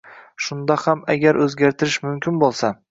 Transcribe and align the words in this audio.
shunda 0.45 0.77
ham 0.85 1.03
agar 1.17 1.39
o‘zgartirish 1.45 2.03
mumkin 2.09 2.43
bo‘lsa. 2.47 2.79